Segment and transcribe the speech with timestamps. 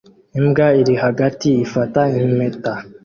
[0.39, 2.73] Imbwa iri hagati ifata impeta